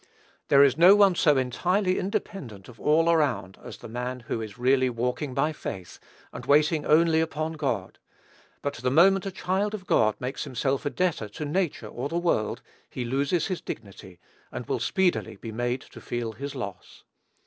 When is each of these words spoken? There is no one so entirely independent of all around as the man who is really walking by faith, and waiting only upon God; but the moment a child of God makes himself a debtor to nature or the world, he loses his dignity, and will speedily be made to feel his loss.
There 0.47 0.63
is 0.63 0.79
no 0.79 0.95
one 0.95 1.13
so 1.13 1.37
entirely 1.37 1.99
independent 1.99 2.67
of 2.67 2.79
all 2.79 3.07
around 3.07 3.59
as 3.63 3.77
the 3.77 3.87
man 3.87 4.21
who 4.21 4.41
is 4.41 4.57
really 4.57 4.89
walking 4.89 5.35
by 5.35 5.53
faith, 5.53 5.99
and 6.33 6.43
waiting 6.43 6.87
only 6.87 7.21
upon 7.21 7.53
God; 7.53 7.99
but 8.63 8.73
the 8.73 8.89
moment 8.89 9.27
a 9.27 9.31
child 9.31 9.75
of 9.75 9.85
God 9.85 10.15
makes 10.19 10.43
himself 10.43 10.87
a 10.87 10.89
debtor 10.89 11.29
to 11.29 11.45
nature 11.45 11.85
or 11.87 12.09
the 12.09 12.17
world, 12.17 12.63
he 12.89 13.05
loses 13.05 13.45
his 13.45 13.61
dignity, 13.61 14.19
and 14.51 14.65
will 14.65 14.79
speedily 14.79 15.35
be 15.35 15.51
made 15.51 15.81
to 15.81 16.01
feel 16.01 16.31
his 16.31 16.55
loss. 16.55 17.03